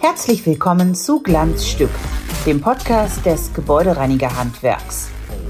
[0.00, 1.88] Herzlich willkommen zu Glanzstück,
[2.44, 5.08] dem Podcast des Gebäudereinigerhandwerks.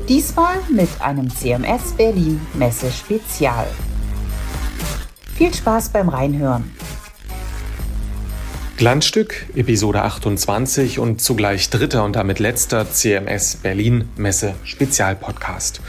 [0.09, 3.67] Diesmal mit einem CMS Berlin Messe Spezial.
[5.35, 6.71] Viel Spaß beim Reinhören.
[8.77, 15.81] Glanzstück, Episode 28 und zugleich dritter und damit letzter CMS Berlin Messe Spezialpodcast.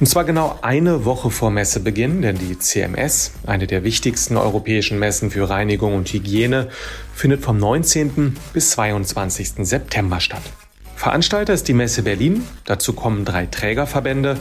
[0.00, 5.30] Und zwar genau eine Woche vor Messebeginn, denn die CMS, eine der wichtigsten europäischen Messen
[5.30, 6.68] für Reinigung und Hygiene,
[7.12, 8.34] findet vom 19.
[8.54, 9.66] bis 22.
[9.66, 10.40] September statt.
[10.96, 12.44] Veranstalter ist die Messe Berlin.
[12.64, 14.38] Dazu kommen drei Trägerverbände.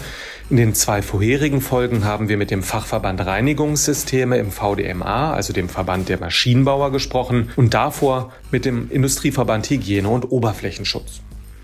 [0.50, 5.68] In den zwei vorherigen Folgen haben wir mit dem Fachverband Reinigungssysteme im VDMA, also dem
[5.68, 11.20] Verband der Maschinenbauer, gesprochen und davor mit dem Industrieverband Hygiene und Oberflächenschutz.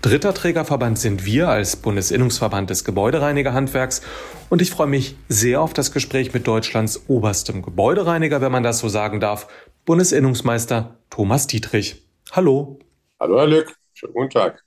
[0.06, 4.02] Dritter Trägerverband sind wir als Bundesinnungsverband des Gebäudereinigerhandwerks
[4.50, 8.78] und ich freue mich sehr auf das Gespräch mit Deutschlands oberstem Gebäudereiniger, wenn man das
[8.78, 9.48] so sagen darf,
[9.84, 12.06] Bundesinnungsmeister Thomas Dietrich.
[12.30, 12.78] Hallo.
[13.18, 14.62] Hallo Herr Lück, schönen guten Tag.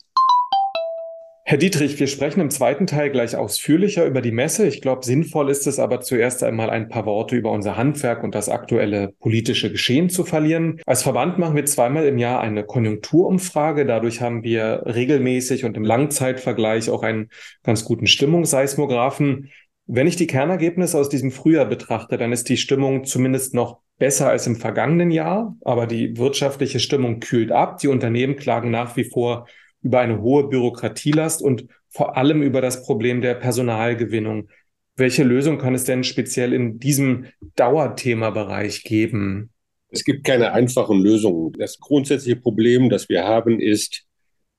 [1.49, 4.67] Herr Dietrich, wir sprechen im zweiten Teil gleich ausführlicher über die Messe.
[4.67, 8.35] Ich glaube, sinnvoll ist es aber zuerst einmal ein paar Worte über unser Handwerk und
[8.35, 10.79] das aktuelle politische Geschehen zu verlieren.
[10.85, 13.87] Als Verband machen wir zweimal im Jahr eine Konjunkturumfrage.
[13.87, 17.31] Dadurch haben wir regelmäßig und im Langzeitvergleich auch einen
[17.63, 19.49] ganz guten Stimmungsseismographen.
[19.87, 24.29] Wenn ich die Kernergebnisse aus diesem Frühjahr betrachte, dann ist die Stimmung zumindest noch besser
[24.29, 27.79] als im vergangenen Jahr, aber die wirtschaftliche Stimmung kühlt ab.
[27.79, 29.47] Die Unternehmen klagen nach wie vor
[29.81, 34.49] über eine hohe Bürokratielast und vor allem über das Problem der Personalgewinnung.
[34.95, 39.51] Welche Lösung kann es denn speziell in diesem Dauerthemabereich geben?
[39.91, 41.53] Es gibt keine einfachen Lösungen.
[41.53, 44.05] Das grundsätzliche Problem, das wir haben, ist,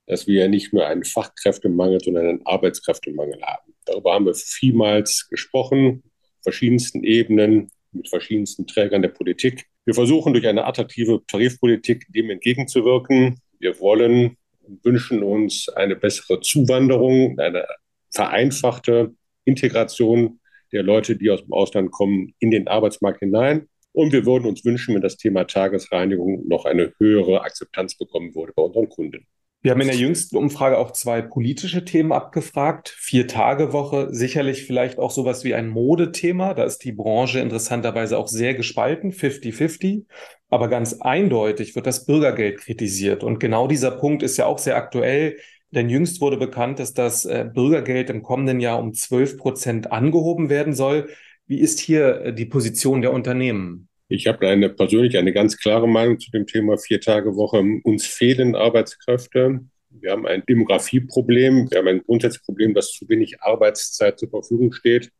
[0.07, 3.73] dass wir nicht nur einen Fachkräftemangel, sondern einen Arbeitskräftemangel haben.
[3.85, 6.03] Darüber haben wir vielmals gesprochen,
[6.41, 9.67] verschiedensten Ebenen, mit verschiedensten Trägern der Politik.
[9.85, 13.39] Wir versuchen durch eine attraktive Tarifpolitik dem entgegenzuwirken.
[13.59, 14.37] Wir wollen
[14.83, 17.65] wünschen uns eine bessere Zuwanderung, eine
[18.09, 19.13] vereinfachte
[19.45, 20.39] Integration
[20.71, 23.67] der Leute, die aus dem Ausland kommen, in den Arbeitsmarkt hinein.
[23.93, 28.53] Und wir würden uns wünschen, wenn das Thema Tagesreinigung noch eine höhere Akzeptanz bekommen würde
[28.55, 29.27] bei unseren Kunden.
[29.63, 32.89] Wir haben in der jüngsten Umfrage auch zwei politische Themen abgefragt.
[32.97, 36.55] Vier-Tage-Woche, sicherlich vielleicht auch sowas wie ein Modethema.
[36.55, 40.05] Da ist die Branche interessanterweise auch sehr gespalten, 50-50.
[40.49, 43.23] Aber ganz eindeutig wird das Bürgergeld kritisiert.
[43.23, 45.37] Und genau dieser Punkt ist ja auch sehr aktuell.
[45.69, 50.49] Denn jüngst wurde bekannt, dass das äh, Bürgergeld im kommenden Jahr um 12 Prozent angehoben
[50.49, 51.09] werden soll.
[51.45, 53.89] Wie ist hier äh, die Position der Unternehmen?
[54.13, 57.63] Ich habe eine persönlich eine ganz klare Meinung zu dem Thema Vier-Tage-Woche.
[57.83, 59.61] Uns fehlen Arbeitskräfte.
[59.89, 61.71] Wir haben ein Demografieproblem.
[61.71, 65.11] Wir haben ein grundsätzliches Problem, dass zu wenig Arbeitszeit zur Verfügung steht.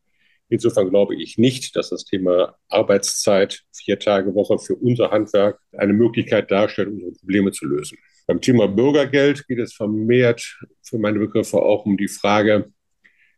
[0.49, 6.89] Insofern glaube ich nicht, dass das Thema Arbeitszeit, Vier-Tage-Woche für unser Handwerk eine Möglichkeit darstellt,
[6.89, 7.97] unsere Probleme zu lösen.
[8.27, 12.73] Beim Thema Bürgergeld geht es vermehrt für meine Begriffe auch um die Frage,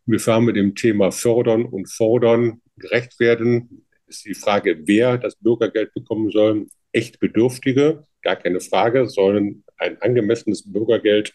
[0.08, 5.94] wie wir dem Thema Fördern und Fordern gerecht werden ist die Frage, wer das Bürgergeld
[5.94, 6.68] bekommen soll.
[6.92, 11.34] Echt Bedürftige, gar keine Frage, sollen ein angemessenes Bürgergeld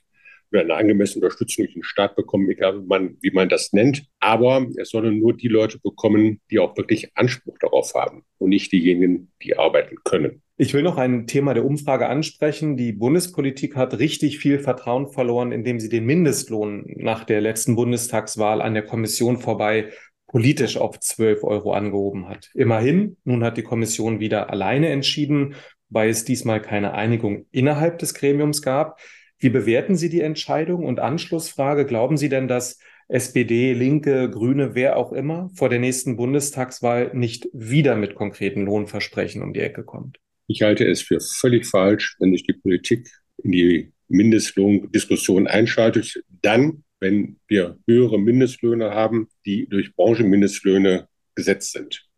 [0.51, 4.07] oder eine angemessene Unterstützung durch den Staat bekommen, egal wie man, wie man das nennt.
[4.19, 8.73] Aber es sollen nur die Leute bekommen, die auch wirklich Anspruch darauf haben und nicht
[8.73, 10.43] diejenigen, die arbeiten können.
[10.61, 12.77] Ich will noch ein Thema der Umfrage ansprechen.
[12.77, 18.61] Die Bundespolitik hat richtig viel Vertrauen verloren, indem sie den Mindestlohn nach der letzten Bundestagswahl
[18.61, 19.93] an der Kommission vorbei
[20.29, 22.51] politisch auf 12 Euro angehoben hat.
[22.55, 25.57] Immerhin, nun hat die Kommission wieder alleine entschieden,
[25.89, 29.01] weil es diesmal keine Einigung innerhalb des Gremiums gab.
[29.39, 30.85] Wie bewerten Sie die Entscheidung?
[30.85, 32.79] Und Anschlussfrage, glauben Sie denn, dass
[33.09, 39.43] SPD, Linke, Grüne, wer auch immer vor der nächsten Bundestagswahl nicht wieder mit konkreten Lohnversprechen
[39.43, 40.19] um die Ecke kommt?
[40.47, 43.09] Ich halte es für völlig falsch, wenn sich die Politik
[43.43, 46.23] in die Mindestlohndiskussion einschaltet.
[46.43, 52.09] Dann wenn wir höhere Mindestlöhne haben, die durch Branchenmindestlöhne gesetzt sind.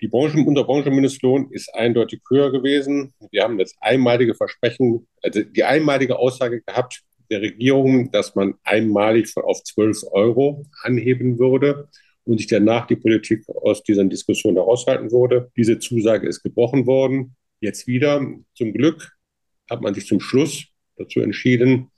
[0.00, 3.12] Die Branchen, unser Branchenmindestlohn ist eindeutig höher gewesen.
[3.32, 9.28] Wir haben das einmalige Versprechen, also die einmalige Aussage gehabt der Regierung, dass man einmalig
[9.28, 11.88] von auf 12 Euro anheben würde
[12.24, 15.50] und sich danach die Politik aus dieser Diskussion heraushalten würde.
[15.56, 17.34] Diese Zusage ist gebrochen worden.
[17.60, 18.24] Jetzt wieder,
[18.54, 19.12] zum Glück,
[19.68, 20.66] hat man sich zum Schluss
[20.96, 21.90] dazu entschieden,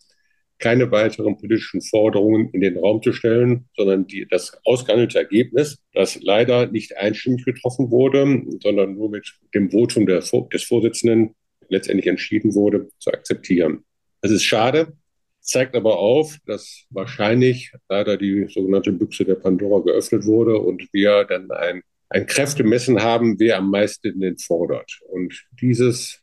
[0.60, 6.20] keine weiteren politischen Forderungen in den Raum zu stellen, sondern die, das ausgehandelte Ergebnis, das
[6.22, 11.34] leider nicht einstimmig getroffen wurde, sondern nur mit dem Votum der, des Vorsitzenden
[11.68, 13.84] letztendlich entschieden wurde, zu akzeptieren.
[14.20, 14.92] Das ist schade.
[15.40, 21.24] zeigt aber auf, dass wahrscheinlich leider die sogenannte Büchse der Pandora geöffnet wurde und wir
[21.24, 25.00] dann ein, ein Kräftemessen haben, wer am meisten den fordert.
[25.08, 26.22] Und dieses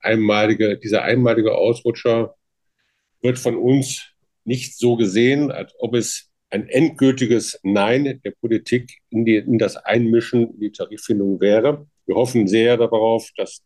[0.00, 2.34] einmalige, dieser einmalige Ausrutscher
[3.22, 4.12] wird von uns
[4.44, 9.76] nicht so gesehen, als ob es ein endgültiges Nein der Politik in, die, in das
[9.76, 11.86] Einmischen in die Tariffindung wäre.
[12.06, 13.62] Wir hoffen sehr darauf, dass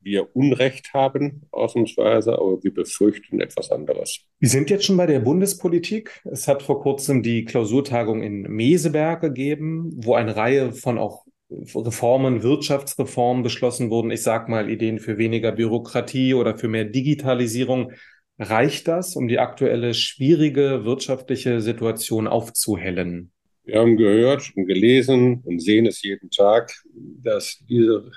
[0.00, 4.20] wir Unrecht haben, ausnahmsweise, aber wir befürchten etwas anderes.
[4.38, 6.22] Wir sind jetzt schon bei der Bundespolitik.
[6.24, 12.42] Es hat vor kurzem die Klausurtagung in Meseberg gegeben, wo eine Reihe von auch Reformen,
[12.42, 14.10] Wirtschaftsreformen beschlossen wurden.
[14.10, 17.92] Ich sage mal Ideen für weniger Bürokratie oder für mehr Digitalisierung.
[18.38, 23.32] Reicht das, um die aktuelle schwierige wirtschaftliche Situation aufzuhellen?
[23.64, 28.10] Wir haben gehört und gelesen und sehen es jeden Tag, dass diese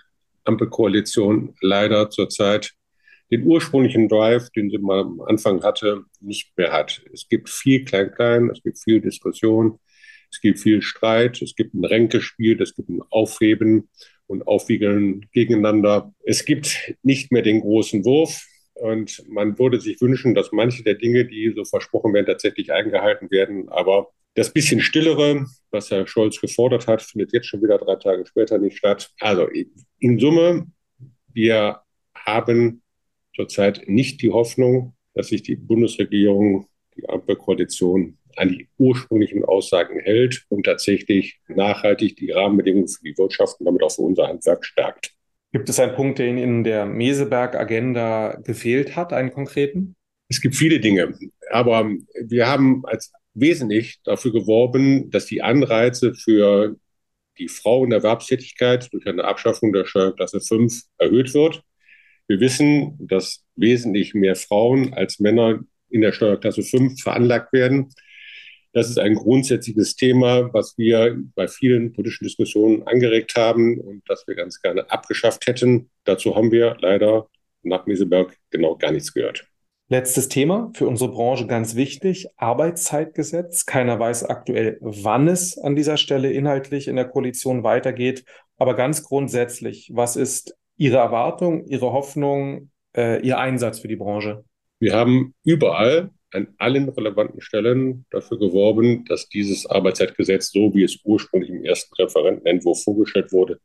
[0.44, 2.72] Ampelkoalition leider zurzeit
[3.32, 7.02] den ursprünglichen Drive, den sie mal am Anfang hatte, nicht mehr hat.
[7.12, 9.80] Es gibt viel Klein-Klein, es gibt viel Diskussion,
[10.32, 13.90] es gibt viel Streit, es gibt ein Ränkespiel, es gibt ein Aufheben
[14.28, 16.14] und Aufwiegeln gegeneinander.
[16.24, 18.46] Es gibt nicht mehr den großen Wurf.
[18.82, 23.30] Und man würde sich wünschen, dass manche der Dinge, die so versprochen werden, tatsächlich eingehalten
[23.30, 23.70] werden.
[23.70, 28.26] Aber das bisschen Stillere, was Herr Scholz gefordert hat, findet jetzt schon wieder drei Tage
[28.26, 29.12] später nicht statt.
[29.20, 29.48] Also
[30.00, 30.66] in Summe,
[31.32, 31.82] wir
[32.16, 32.82] haben
[33.36, 36.66] zurzeit nicht die Hoffnung, dass sich die Bundesregierung,
[36.98, 43.60] die Ampelkoalition an die ursprünglichen Aussagen hält und tatsächlich nachhaltig die Rahmenbedingungen für die Wirtschaft
[43.60, 45.14] und damit auch für unser Handwerk stärkt.
[45.52, 49.96] Gibt es einen Punkt, der Ihnen in der Meseberg-Agenda gefehlt hat, einen konkreten?
[50.30, 51.14] Es gibt viele Dinge,
[51.50, 51.92] aber
[52.24, 56.78] wir haben als wesentlich dafür geworben, dass die Anreize für
[57.38, 61.64] die Frauenerwerbstätigkeit durch eine Abschaffung der Steuerklasse 5 erhöht wird.
[62.28, 65.60] Wir wissen, dass wesentlich mehr Frauen als Männer
[65.90, 67.90] in der Steuerklasse 5 veranlagt werden.
[68.74, 74.26] Das ist ein grundsätzliches Thema, was wir bei vielen politischen Diskussionen angeregt haben und das
[74.28, 75.90] wir ganz gerne abgeschafft hätten.
[76.06, 77.28] Dazu haben wir leider
[77.64, 79.46] nach Meseberg genau gar nichts gehört.
[79.90, 83.66] Letztes Thema, für unsere Branche ganz wichtig, Arbeitszeitgesetz.
[83.66, 88.24] Keiner weiß aktuell, wann es an dieser Stelle inhaltlich in der Koalition weitergeht.
[88.58, 94.46] Aber ganz grundsätzlich, was ist Ihre Erwartung, Ihre Hoffnung, äh, Ihr Einsatz für die Branche?
[94.80, 101.00] Wir haben überall an allen relevanten Stellen dafür geworben, dass dieses Arbeitszeitgesetz, so wie es
[101.04, 103.60] ursprünglich im ersten Referentenentwurf vorgestellt wurde,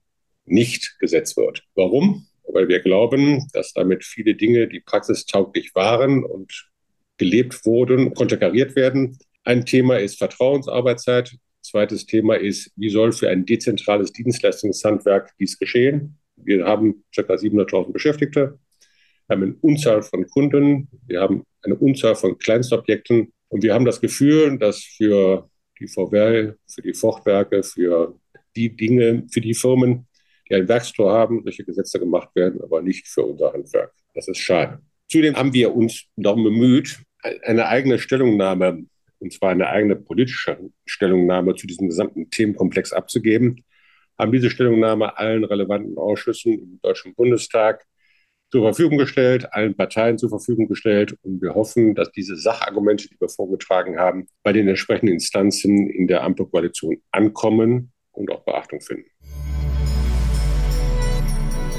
[0.44, 1.62] nicht gesetzt wird.
[1.74, 2.26] Warum?
[2.56, 6.68] weil wir glauben, dass damit viele Dinge, die praxistauglich waren und
[7.18, 9.18] gelebt wurden, konterkariert werden.
[9.44, 11.36] Ein Thema ist Vertrauensarbeitszeit.
[11.62, 16.18] Zweites Thema ist, wie soll für ein dezentrales Dienstleistungshandwerk dies geschehen?
[16.36, 17.22] Wir haben ca.
[17.22, 18.58] 700.000 Beschäftigte,
[19.28, 24.00] haben eine Unzahl von Kunden, wir haben eine Unzahl von Kleinstobjekten und wir haben das
[24.00, 25.48] Gefühl, dass für
[25.80, 28.18] die VWL, für die Fortwerke, für
[28.54, 30.06] die Dinge, für die Firmen,
[30.48, 33.92] die ein Werkstor haben, solche Gesetze gemacht werden, aber nicht für unser Handwerk.
[34.14, 34.80] Das ist schade.
[35.08, 36.98] Zudem haben wir uns darum bemüht,
[37.42, 38.86] eine eigene Stellungnahme,
[39.18, 43.64] und zwar eine eigene politische Stellungnahme zu diesem gesamten Themenkomplex abzugeben,
[44.18, 47.84] haben diese Stellungnahme allen relevanten Ausschüssen im Deutschen Bundestag
[48.50, 51.16] zur Verfügung gestellt, allen Parteien zur Verfügung gestellt.
[51.22, 56.06] Und wir hoffen, dass diese Sachargumente, die wir vorgetragen haben, bei den entsprechenden Instanzen in
[56.06, 59.10] der Ampelkoalition ankommen und auch Beachtung finden.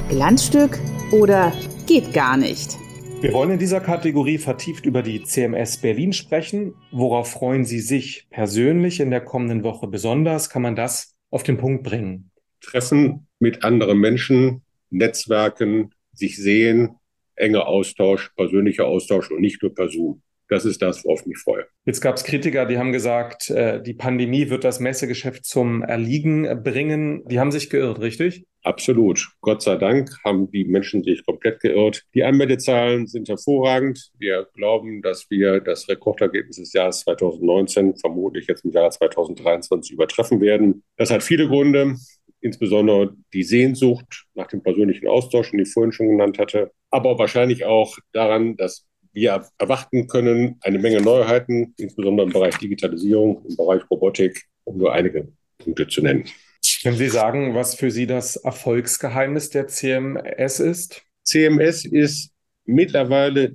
[0.09, 0.79] Glanzstück
[1.11, 1.53] oder
[1.85, 2.77] geht gar nicht?
[3.19, 6.75] Wir wollen in dieser Kategorie vertieft über die CMS Berlin sprechen.
[6.91, 10.51] Worauf freuen Sie sich persönlich in der kommenden Woche besonders?
[10.51, 12.29] Kann man das auf den Punkt bringen?
[12.61, 14.61] Treffen mit anderen Menschen,
[14.91, 16.95] Netzwerken, sich sehen,
[17.35, 20.21] enger Austausch, persönlicher Austausch und nicht nur per Zoom.
[20.49, 21.65] Das ist das, worauf ich mich freue.
[21.85, 26.63] Jetzt gab es Kritiker, die haben gesagt, äh, die Pandemie wird das Messegeschäft zum Erliegen
[26.63, 27.27] bringen.
[27.27, 28.45] Die haben sich geirrt, richtig?
[28.63, 29.29] Absolut.
[29.41, 32.03] Gott sei Dank haben die Menschen sich komplett geirrt.
[32.13, 34.11] Die Anmeldezahlen sind hervorragend.
[34.17, 40.41] Wir glauben, dass wir das Rekordergebnis des Jahres 2019 vermutlich jetzt im Jahr 2023 übertreffen
[40.41, 40.83] werden.
[40.97, 41.95] Das hat viele Gründe
[42.47, 47.65] insbesondere die Sehnsucht nach dem persönlichen Austausch, den ich vorhin schon genannt hatte, aber wahrscheinlich
[47.65, 53.81] auch daran, dass wir erwarten können eine Menge Neuheiten, insbesondere im Bereich Digitalisierung, im Bereich
[53.89, 55.27] Robotik, um nur einige
[55.57, 56.25] Punkte zu nennen.
[56.83, 61.03] Können Sie sagen, was für Sie das Erfolgsgeheimnis der CMS ist?
[61.23, 62.31] CMS ist
[62.65, 63.53] mittlerweile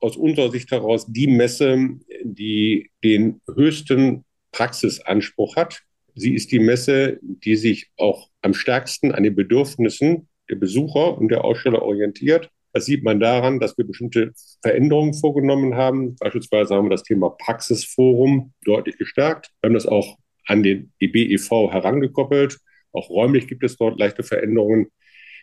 [0.00, 1.76] aus unserer Sicht heraus die Messe,
[2.22, 5.82] die den höchsten Praxisanspruch hat.
[6.14, 11.28] Sie ist die Messe, die sich auch am stärksten an den Bedürfnissen der Besucher und
[11.28, 12.50] der Aussteller orientiert.
[12.72, 16.16] Das sieht man daran, dass wir bestimmte Veränderungen vorgenommen haben.
[16.16, 19.50] Beispielsweise haben wir das Thema Praxisforum deutlich gestärkt.
[19.60, 22.58] Wir haben das auch an den EBEV herangekoppelt.
[22.92, 24.88] Auch räumlich gibt es dort leichte Veränderungen.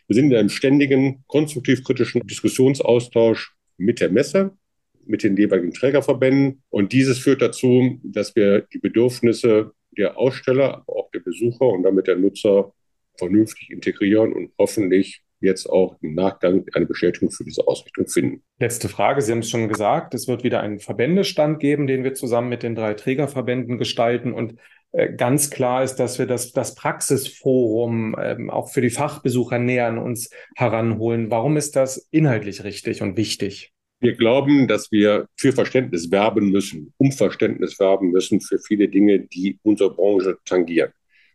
[0.07, 4.51] Wir sind in einem ständigen, konstruktiv-kritischen Diskussionsaustausch mit der Messe,
[5.05, 6.63] mit den jeweiligen Trägerverbänden.
[6.69, 11.83] Und dieses führt dazu, dass wir die Bedürfnisse der Aussteller, aber auch der Besucher und
[11.83, 12.73] damit der Nutzer
[13.17, 18.43] vernünftig integrieren und hoffentlich jetzt auch im Nachgang eine Bestätigung für diese Ausrichtung finden.
[18.59, 19.21] Letzte Frage.
[19.21, 22.63] Sie haben es schon gesagt, es wird wieder einen Verbändestand geben, den wir zusammen mit
[22.63, 24.33] den drei Trägerverbänden gestalten.
[24.33, 24.55] Und
[24.91, 29.87] äh, ganz klar ist, dass wir das, das Praxisforum ähm, auch für die Fachbesucher näher
[29.87, 31.31] an uns heranholen.
[31.31, 33.73] Warum ist das inhaltlich richtig und wichtig?
[34.01, 39.19] Wir glauben, dass wir für Verständnis werben müssen, um Verständnis werben müssen für viele Dinge,
[39.19, 40.91] die unsere Branche tangieren.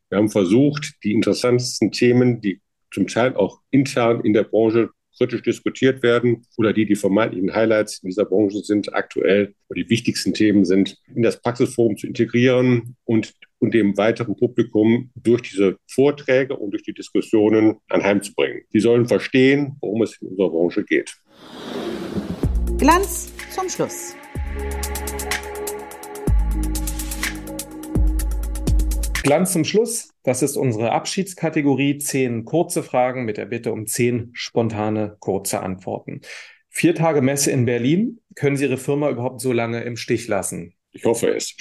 [0.08, 2.60] Wir haben versucht, die interessantesten Themen, die
[2.92, 8.00] zum Teil auch intern in der Branche kritisch diskutiert werden oder die die vermeintlichen Highlights
[8.02, 12.96] in dieser Branche sind aktuell oder die wichtigsten Themen sind, in das Praxisforum zu integrieren
[13.04, 18.62] und, und dem weiteren Publikum durch diese Vorträge und durch die Diskussionen anheimzubringen.
[18.70, 21.16] Sie sollen verstehen, worum es in unserer Branche geht.
[22.78, 24.14] Glanz zum Schluss.
[29.22, 30.10] Glanz zum Schluss.
[30.24, 31.96] Das ist unsere Abschiedskategorie.
[31.96, 36.20] Zehn kurze Fragen mit der Bitte um zehn spontane, kurze Antworten.
[36.68, 38.20] Vier Tage Messe in Berlin.
[38.34, 40.74] Können Sie Ihre Firma überhaupt so lange im Stich lassen?
[40.92, 41.56] Ich hoffe es.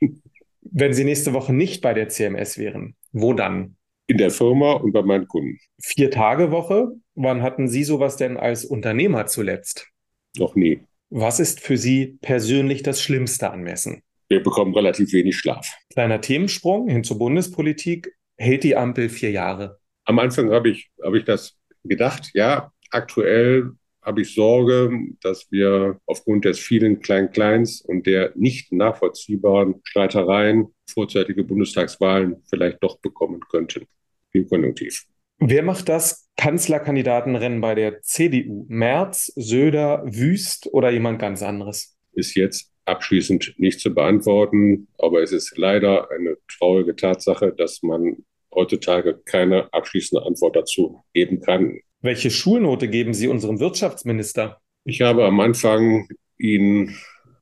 [0.62, 3.76] Wenn Sie nächste Woche nicht bei der CMS wären, wo dann?
[4.06, 5.58] In der Firma und bei meinen Kunden.
[5.78, 6.92] Vier Tage Woche.
[7.14, 9.93] Wann hatten Sie sowas denn als Unternehmer zuletzt?
[10.36, 10.80] Noch nie.
[11.10, 14.02] Was ist für Sie persönlich das Schlimmste an Messen?
[14.28, 15.76] Wir bekommen relativ wenig Schlaf.
[15.92, 18.12] Kleiner Themensprung hin zur Bundespolitik.
[18.36, 19.78] Hält die Ampel vier Jahre?
[20.04, 22.30] Am Anfang habe ich, habe ich das gedacht.
[22.34, 23.70] Ja, aktuell
[24.02, 24.90] habe ich Sorge,
[25.22, 32.98] dass wir aufgrund des vielen Klein-Kleins und der nicht nachvollziehbaren Streitereien vorzeitige Bundestagswahlen vielleicht doch
[32.98, 33.86] bekommen könnten.
[34.30, 35.06] Viel Konjunktiv.
[35.38, 38.66] Wer macht das Kanzlerkandidatenrennen bei der CDU?
[38.68, 41.96] Merz, Söder, Wüst oder jemand ganz anderes?
[42.12, 48.24] Ist jetzt abschließend nicht zu beantworten, aber es ist leider eine traurige Tatsache, dass man
[48.54, 51.78] heutzutage keine abschließende Antwort dazu geben kann.
[52.00, 54.60] Welche Schulnote geben Sie unserem Wirtschaftsminister?
[54.84, 56.94] Ich habe am Anfang ihn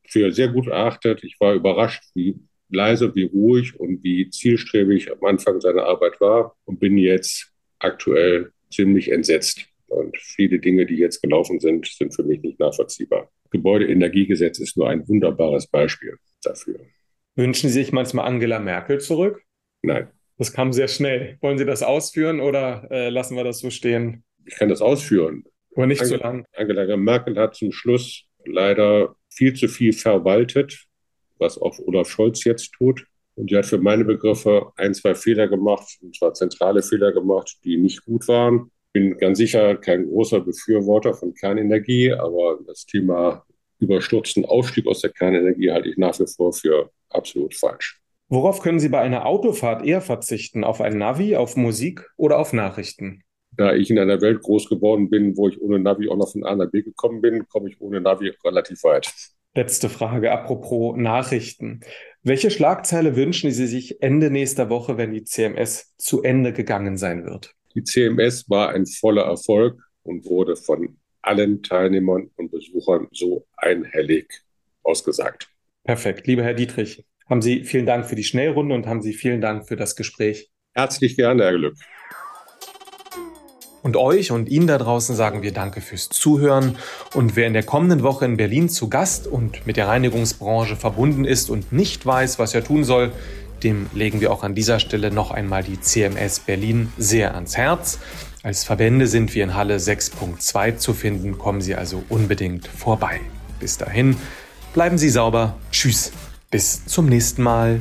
[0.09, 1.25] für sehr gut erachtet.
[1.25, 2.37] Ich war überrascht, wie
[2.69, 7.52] leise, wie ruhig und wie zielstrebig am Anfang seine Arbeit war und bin jetzt
[7.83, 9.67] aktuell ziemlich entsetzt.
[9.87, 13.31] Und viele Dinge, die jetzt gelaufen sind, sind für mich nicht nachvollziehbar.
[13.51, 16.81] Gebäudeenergiegesetz ist nur ein wunderbares Beispiel dafür.
[17.37, 19.43] Wünschen Sie sich manchmal Angela Merkel zurück?
[19.83, 20.09] Nein.
[20.39, 21.37] Das kam sehr schnell.
[21.41, 24.25] Wollen Sie das ausführen oder äh, lassen wir das so stehen?
[24.47, 25.45] Ich kann das ausführen.
[25.77, 26.45] Aber nicht Angela, zu lang.
[26.57, 30.87] Angela Merkel hat zum Schluss leider viel zu viel verwaltet,
[31.39, 33.07] was auch Olaf Scholz jetzt tut.
[33.35, 37.59] Und die hat für meine Begriffe ein, zwei Fehler gemacht, und zwar zentrale Fehler gemacht,
[37.65, 38.71] die nicht gut waren.
[38.93, 43.45] Bin ganz sicher kein großer Befürworter von Kernenergie, aber das Thema
[43.79, 48.01] überstürzten Ausstieg aus der Kernenergie halte ich nach wie vor für absolut falsch.
[48.29, 50.65] Worauf können Sie bei einer Autofahrt eher verzichten?
[50.65, 53.23] Auf ein Navi, auf Musik oder auf Nachrichten?
[53.55, 56.45] Da ich in einer Welt groß geworden bin, wo ich ohne Navi auch noch von
[56.45, 59.13] A nach B gekommen bin, komme ich ohne Navi relativ weit.
[59.55, 61.81] Letzte Frage, apropos Nachrichten.
[62.25, 67.25] Welche Schlagzeile wünschen Sie sich Ende nächster Woche, wenn die CMS zu Ende gegangen sein
[67.25, 67.53] wird?
[67.75, 74.29] Die CMS war ein voller Erfolg und wurde von allen Teilnehmern und Besuchern so einhellig
[74.85, 75.49] ausgesagt.
[75.83, 76.29] Perfekt.
[76.29, 79.67] Lieber Herr Dietrich, haben Sie vielen Dank für die Schnellrunde und haben Sie vielen Dank
[79.67, 80.49] für das Gespräch.
[80.75, 81.75] Herzlich gerne, Herr Glück.
[83.83, 86.77] Und euch und Ihnen da draußen sagen wir Danke fürs Zuhören.
[87.15, 91.25] Und wer in der kommenden Woche in Berlin zu Gast und mit der Reinigungsbranche verbunden
[91.25, 93.13] ist und nicht weiß, was er tun soll,
[93.65, 97.99] dem legen wir auch an dieser Stelle noch einmal die CMS Berlin sehr ans Herz.
[98.43, 103.21] Als Verbände sind wir in Halle 6.2 zu finden, kommen Sie also unbedingt vorbei.
[103.61, 104.17] Bis dahin,
[104.75, 105.57] bleiben Sie sauber.
[105.71, 106.13] Tschüss,
[106.51, 107.81] bis zum nächsten Mal.